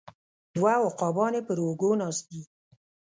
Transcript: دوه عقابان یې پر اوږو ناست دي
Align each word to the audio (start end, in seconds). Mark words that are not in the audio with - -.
دوه 0.55 0.73
عقابان 0.87 1.31
یې 1.37 1.41
پر 1.47 1.57
اوږو 1.63 1.91
ناست 2.01 2.23
دي 2.31 2.41